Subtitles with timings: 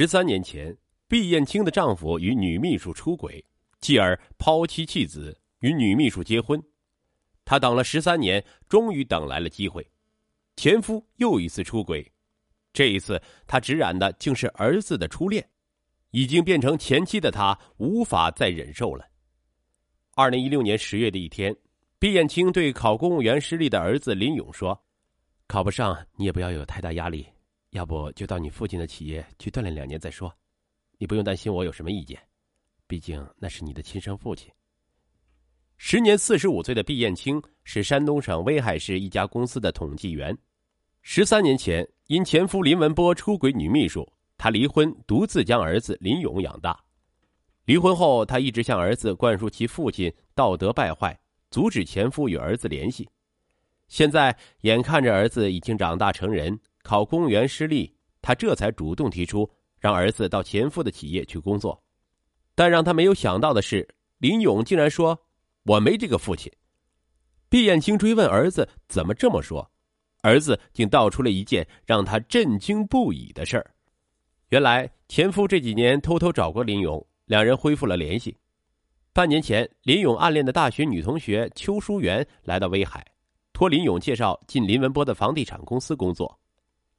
[0.00, 0.74] 十三年前，
[1.08, 3.44] 毕艳青的丈夫与女秘书出轨，
[3.82, 6.58] 继而抛妻弃子，与女秘书结婚。
[7.44, 9.86] 她等了十三年，终于等来了机会。
[10.56, 12.10] 前夫又一次出轨，
[12.72, 15.46] 这一次他直染的竟是儿子的初恋，
[16.12, 19.04] 已经变成前妻的她无法再忍受了。
[20.14, 21.54] 二零一六年十月的一天，
[21.98, 24.82] 毕艳青对考公务员失利的儿子林勇说
[25.46, 27.26] ：“考不上，你也不要有太大压力。”
[27.70, 30.32] 要不就到你父亲的企业去锻炼两年再说，
[30.98, 32.20] 你不用担心我有什么意见，
[32.86, 34.50] 毕竟那是你的亲生父亲。
[35.76, 40.36] 时年四十五岁的毕艳青是山东省威海市一家公司的统计员。
[41.02, 46.78] 十三年前，因前夫林文波出轨女秘书，他离婚，独自将儿子林勇养大。
[47.64, 51.18] 离婚后，他一直向儿子灌输其父亲道德败坏，
[51.50, 53.08] 阻止前夫与儿子联系。
[53.86, 56.58] 现在眼看着儿子已经长大成人。
[56.82, 59.48] 考公务员失利，他这才主动提出
[59.78, 61.82] 让儿子到前夫的企业去工作。
[62.54, 65.18] 但让他没有想到的是，林勇竟然说
[65.64, 66.52] ：“我没这个父亲。”
[67.48, 69.70] 毕艳青追问儿子怎么这么说，
[70.22, 73.74] 儿子竟道出了一件让他震惊不已的事儿：
[74.50, 78.36] 原来前夫这几年偷偷找过林勇，两人恢复了联系。
[79.12, 83.04] 半年前，林勇暗恋的大学女同学邱淑媛来到威海，
[83.52, 86.38] 托林勇介绍进林文波的房地产公司工作。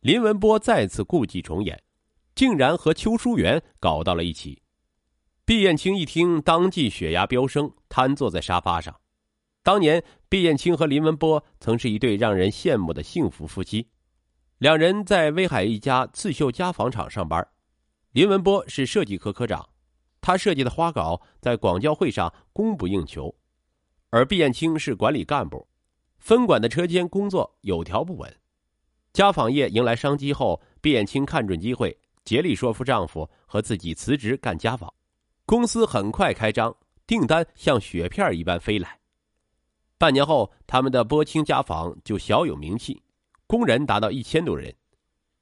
[0.00, 1.82] 林文波再次故伎重演，
[2.36, 4.62] 竟然和邱淑媛搞到了一起。
[5.44, 8.94] 毕艳清一听，当即血压飙升，瘫坐在沙发上。
[9.64, 13.88] 当年，毕艳清和林文波曾是一对让人羡慕的幸福夫妻。
[14.58, 17.44] 两人在威海一家刺绣家纺厂上班，
[18.12, 19.68] 林文波是设计科科长，
[20.20, 23.34] 他设计的花稿在广交会上供不应求；
[24.10, 25.66] 而毕艳清是管理干部，
[26.18, 28.32] 分管的车间工作有条不紊。
[29.18, 34.88] 家纺业迎来商机后，毕艳清看准机会，竭力说服丈夫和自己辞职干家纺。
[35.44, 36.72] 公司很快开张，
[37.04, 38.96] 订单像雪片一般飞来。
[39.98, 43.02] 半年后，他们的波清家纺就小有名气，
[43.48, 44.72] 工人达到一千多人。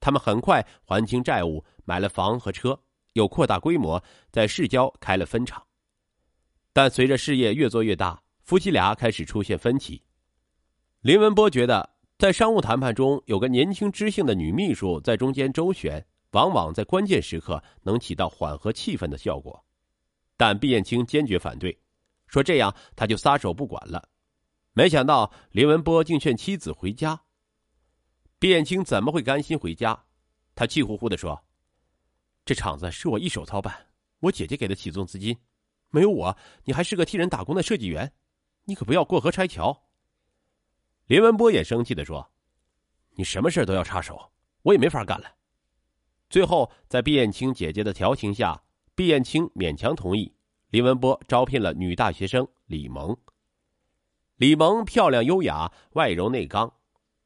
[0.01, 2.81] 他们很快还清债务，买了房和车，
[3.13, 5.63] 又扩大规模，在市郊开了分厂。
[6.73, 10.03] 但随着事业越做越大，夫妻俩开始出现分歧。
[11.03, 11.96] 林文波觉得。
[12.19, 19.63] 在商务谈判中，有个年轻知性的女秘书在中间周旋，往往在关键时刻能起到缓和气氛的效果。
[20.35, 21.79] 但毕艳青坚决反对，
[22.27, 24.09] 说这样他就撒手不管了。
[24.73, 27.21] 没想到林文波竟劝妻子回家。
[28.39, 30.05] 毕艳青怎么会甘心回家？
[30.55, 31.45] 他气呼呼的说
[32.47, 33.89] ：“这厂子是我一手操办，
[34.21, 35.37] 我姐姐给的启动资金，
[35.91, 36.35] 没有我，
[36.65, 38.11] 你还是个替人打工的设计员，
[38.65, 39.79] 你可不要过河拆桥。”
[41.07, 42.29] 林文波也生气的说
[43.15, 45.33] ：“你什么事都要插手，我也没法干了。”
[46.29, 48.61] 最后，在毕艳青姐姐的调情下，
[48.97, 50.35] 毕艳青勉强同意。
[50.71, 53.17] 林文波招聘了女大学生李萌。
[54.35, 56.71] 李萌漂亮优雅，外柔内刚，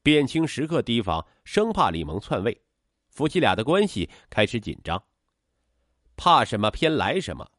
[0.03, 2.61] 毕艳清时刻提防，生怕李萌篡位，
[3.09, 5.03] 夫妻俩的关系开始紧张。
[6.15, 7.49] 怕什么偏来什么，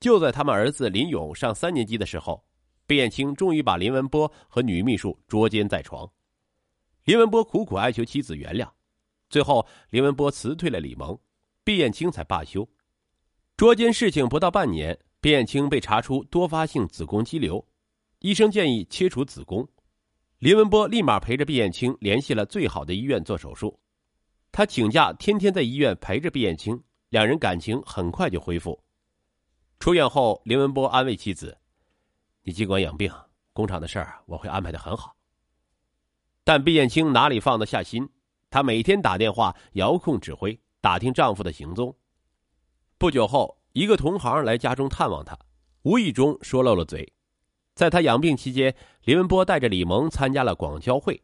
[0.00, 2.47] 就在他们儿子林勇上三年级的时候。
[2.88, 6.10] 毕艳清终于把林文波和女秘书捉奸在床，
[7.04, 8.66] 林文波苦苦哀求妻子原谅，
[9.28, 11.16] 最后林文波辞退了李萌，
[11.62, 12.66] 毕艳清才罢休。
[13.58, 17.62] 捉奸事情不到半年，毕艳清被查出多发性子宫肌瘤，
[18.20, 19.68] 医生建议切除子宫，
[20.38, 23.78] 林文波立马陪着毕艳清联系了最好的医院做手术，
[24.50, 28.82] 他请假天天在医院陪着毕艳清，两人感情很快就恢复。
[29.78, 31.54] 出院后，林文波安慰妻子。
[32.48, 33.12] 你尽管养病，
[33.52, 35.14] 工厂的事儿我会安排的很好。
[36.44, 38.08] 但毕艳清哪里放得下心？
[38.48, 41.94] 她每天打电话遥控指挥，打听丈夫的行踪。
[42.96, 45.38] 不久后，一个同行来家中探望她，
[45.82, 47.12] 无意中说漏了嘴。
[47.74, 51.22] 在她养病期间，林文波带着李萌参加了广交会。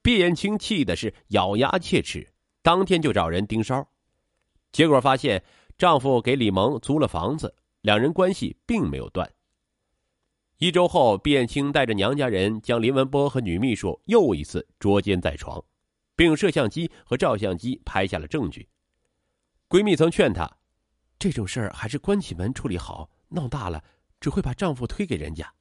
[0.00, 2.26] 毕艳清气的是咬牙切齿，
[2.62, 3.86] 当天就找人盯梢。
[4.72, 5.44] 结果发现，
[5.76, 9.30] 丈夫给李萌租了房子，两人关系并没有断。
[10.58, 15.64] 一周后，毕艳青带着娘家人将林文波和女秘书又一次捉奸在床，
[16.16, 18.68] 并用摄像机和照相机拍下了证据。
[19.68, 20.58] 闺蜜曾劝她，
[21.16, 23.84] 这种事儿还是关起门处理好，闹大了
[24.18, 25.54] 只会把丈夫推给人家。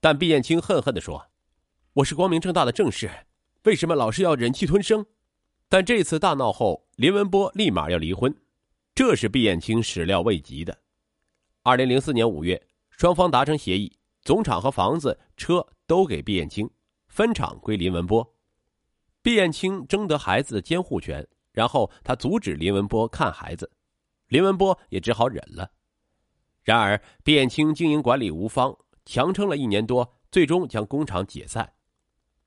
[0.00, 1.30] 但毕艳青恨恨的说
[1.94, 3.10] ：“我是光明正大的正室，
[3.62, 5.06] 为什么老是要忍气吞声？”
[5.66, 8.36] 但这次大闹后，林文波立马要离婚，
[8.94, 10.78] 这是毕艳青始料未及的。
[11.62, 12.67] 二零零四年五月。
[12.98, 16.68] 双方达成协议，总厂和房子、车都给毕艳青，
[17.06, 18.34] 分厂归林文波。
[19.22, 23.70] 毕艳青争得孩子的监护权，然后他阻止林文波看孩子，
[24.26, 25.70] 林文波也只好忍了。
[26.64, 31.74] 然而，毕艳青经营管理无方，强撑了一年多，最终将工厂解散。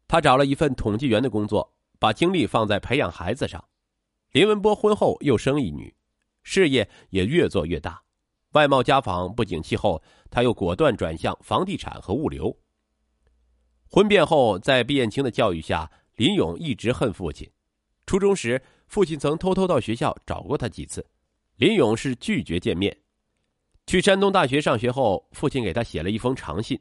[0.06, 3.64] 他找了一份统计员的工作，把精力放在培养孩子上。
[4.32, 5.96] 林文波婚后又生一女，
[6.44, 8.04] 事业也越做越大。
[8.52, 12.56] 外贸家纺不景气后，他又果断转向房地产和物流。
[13.88, 17.50] 婚变后，在毕艳青的教育下，林勇一直恨父亲。
[18.06, 21.06] 初中时，父亲曾偷偷到学校找过他几次，
[21.56, 22.96] 林勇是拒绝见面。
[23.88, 26.80] 去山东大学上学后，父亲给他写了一封长信，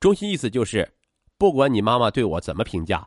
[0.00, 0.90] 中心意思就是：
[1.38, 3.06] 不管你妈妈对我怎么评价，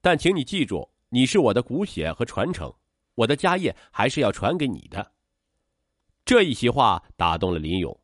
[0.00, 2.72] 但请你记住，你是我的骨血和传承，
[3.14, 5.13] 我的家业还是要传给你的。
[6.24, 8.00] 这一席话打动了林勇，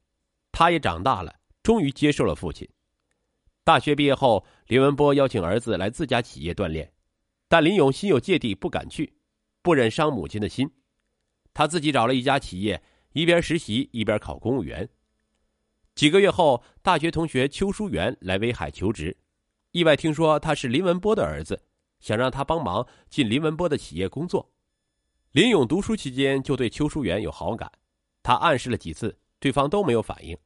[0.52, 2.69] 他也长大了，终于接受了父亲。
[3.64, 6.93] 大学毕业后，林文波邀请儿子来自家企业锻炼，
[7.49, 9.14] 但林勇心有芥蒂，不敢去，
[9.62, 10.70] 不忍伤母亲的心，
[11.55, 12.82] 他自己找了一家企业。
[13.12, 14.88] 一边实习一边考公务员。
[15.96, 19.17] 几个月后，大学同学邱淑媛来威海求职，
[19.72, 21.61] 意外听说他是林文波的儿子，
[21.99, 24.52] 想让他帮忙进林文波的企业工作。
[25.32, 27.69] 林勇读书期间就对邱淑媛有好感，
[28.22, 30.37] 他暗示了几次，对方都没有反应，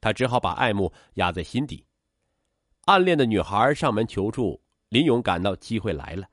[0.00, 1.84] 他只好把爱慕压在心底。
[2.86, 6.26] 暗恋的女孩上门求助，林勇感到机会来了，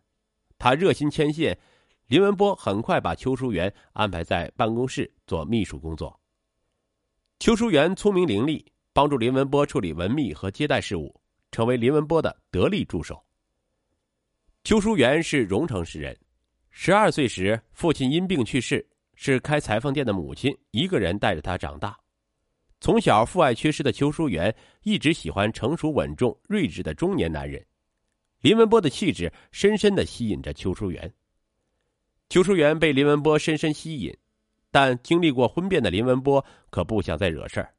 [0.57, 1.57] 他热心牵线。
[2.07, 6.19] 林文波很快把邱淑媛安排在办公室做秘书工作。
[7.37, 13.23] 邱淑媛聪明伶俐，帮助林文波处理文秘和接待事务，成为林文波的得力助手。
[14.63, 16.19] 邱淑媛是荣城市人，
[16.71, 18.83] 十二岁时父亲因病去世，
[19.21, 21.93] 是开裁缝店的母亲一个人带着他长大。
[22.79, 27.61] 从小父爱缺失的邱淑媛一直喜欢成熟稳重、睿智的中年男人。
[28.39, 31.13] 林文波的气质深深的吸引着邱淑媛。
[32.29, 34.17] 邱淑媛被林文波深深吸引，
[34.71, 37.73] 但经历过婚变的林文波可不想再惹事儿，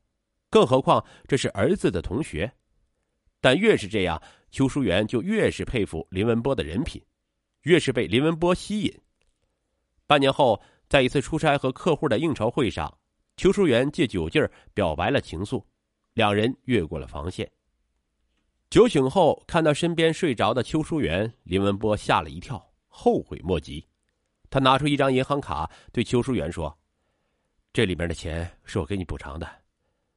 [0.50, 2.52] 更何况这是儿子的同学。
[3.40, 7.02] 但越是这样，邱淑媛就越是佩服林文波的人品，
[7.62, 8.94] 越是被林文波吸引。
[10.06, 10.60] 半年后，
[10.90, 12.92] 在一次出差和客户的应酬会上，
[13.36, 15.64] 邱淑媛借酒劲儿表白了情愫，
[16.14, 17.48] 两人越过了防线。
[18.70, 23.86] 酒醒后，看到身边睡着的邱淑媛，林文波吓了一跳，后悔莫及。
[24.50, 26.76] 他拿出一张银行卡，对邱淑媛说
[27.72, 29.48] ：“这里面的钱是我给你补偿的，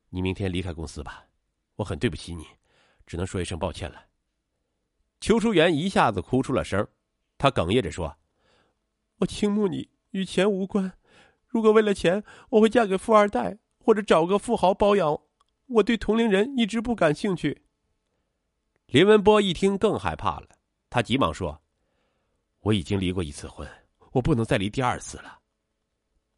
[0.09, 1.23] 你明天离开公司吧。
[1.75, 2.47] 我很对不起你，
[3.05, 4.03] 只能说一声抱歉了。”
[5.21, 6.87] 邱淑媛一下子哭出了声，
[7.37, 8.17] 她哽咽着说
[9.19, 10.93] ：“我倾慕你，与钱无关。
[11.45, 15.19] 如果为了钱，我会嫁给富二代，或者找个富豪包养。
[15.67, 17.61] 我对同龄人一直不感兴趣。”
[18.87, 20.47] 林文波一听更害怕了，
[20.89, 21.61] 他急忙说
[22.61, 23.67] ：“我已经离过一次婚。”
[24.13, 25.39] 我不能再离第二次了。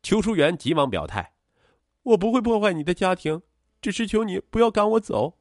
[0.01, 1.33] 邱淑媛急忙表态
[2.03, 3.41] ：“我不会破坏你的家庭，
[3.81, 5.37] 只是求你不要赶我走。”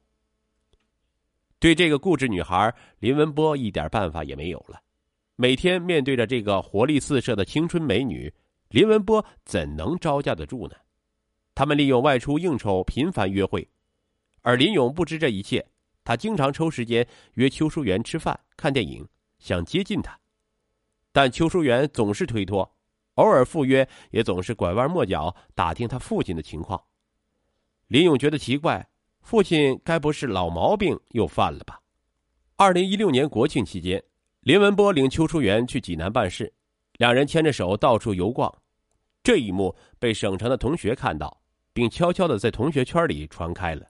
[1.59, 4.81] 对这个固执女孩，林文波一点办法也没有了。
[5.37, 8.33] 每天面对着这个活力四射的青春美女，
[8.69, 10.75] 林文波怎能招架得住呢？
[11.53, 13.67] 他们利用外出应酬，频繁约会，
[14.41, 15.65] 而林勇不知这一切。
[16.05, 19.05] 他经常抽时间约邱淑媛吃饭、看电影，
[19.39, 20.17] 想接近她。
[21.11, 22.75] 但邱淑媛总是推脱，
[23.15, 26.81] 偶尔赴约也总是拐弯抹角打听他父亲的情况。
[27.87, 28.87] 林勇觉得奇怪，
[29.21, 31.81] 父亲该不是老毛病又犯了吧？
[32.55, 34.03] 二零一六年国庆期间，
[34.45, 36.53] 林文波领邱淑媛去济南办事，
[36.99, 38.61] 两人牵着手到处游逛。
[39.23, 41.41] 这一幕被省城的同学看到，
[41.73, 43.87] 并悄悄的在同学圈里传开了。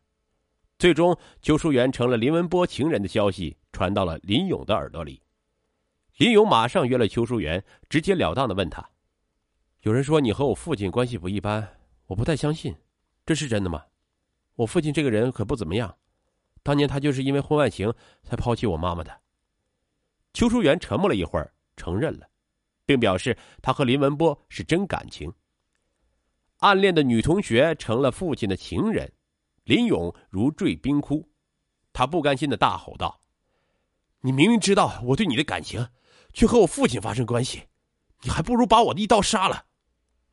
[0.79, 5.21] 最终，邱淑媛成了林文波情人的消息传到了林勇的耳朵里。
[6.19, 8.91] 林勇马上约了邱淑媛，直截了当的问他
[9.83, 11.67] ：“有人说你和我父亲关系不一般，
[12.05, 12.73] 我不太相信，
[13.25, 13.83] 这是真的吗？
[14.55, 15.97] 我父亲这个人可不怎么样，
[16.63, 17.93] 当年他就是因为婚外情
[18.23, 19.11] 才抛弃我妈妈的。”
[20.35, 22.27] 邱淑媛沉默了一会儿，承认了，
[22.85, 25.33] 并表示他和林文波是真感情。
[26.57, 29.09] 暗恋的女同学成了父亲的情人，
[29.63, 31.31] 林勇如坠冰窟，
[31.93, 33.21] 他不甘心的大吼道
[34.19, 35.87] ：“你明明知道我对你的感情！”
[36.33, 37.63] 却和我父亲发生关系，
[38.23, 39.67] 你还不如把我的一刀杀了。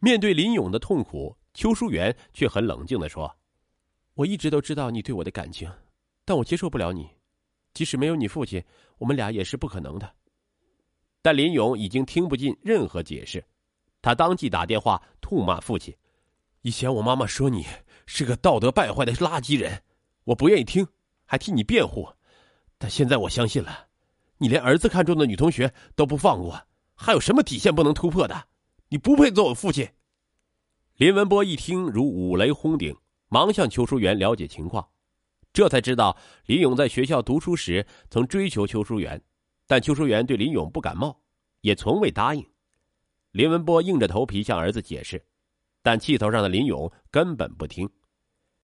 [0.00, 3.36] 面对林勇的痛苦，邱淑媛却很冷静的说
[4.14, 5.72] ：“我一直都知道你对我的感情，
[6.24, 7.08] 但我接受不了你。
[7.74, 8.62] 即使没有你父亲，
[8.98, 10.12] 我们俩也是不可能的。”
[11.22, 13.44] 但林勇已经听不进任何解释，
[14.00, 15.94] 他当即打电话痛骂父亲
[16.62, 17.64] ：“以前我妈妈说你
[18.06, 19.82] 是个道德败坏的垃圾人，
[20.24, 20.86] 我不愿意听，
[21.24, 22.08] 还替你辩护，
[22.78, 23.86] 但现在我相信了。”
[24.38, 26.60] 你连儿子看中的女同学都不放过，
[26.96, 28.48] 还有什么底线不能突破的？
[28.88, 29.88] 你不配做我父亲。
[30.96, 32.96] 林文波一听如五雷轰顶，
[33.28, 34.84] 忙向邱淑媛了解情况，
[35.52, 36.16] 这才知道
[36.46, 39.22] 林勇在学校读书时曾追求邱淑媛，
[39.66, 41.20] 但邱淑媛对林勇不感冒，
[41.60, 42.46] 也从未答应。
[43.32, 45.22] 林文波硬着头皮向儿子解释，
[45.82, 47.88] 但气头上的林勇根本不听。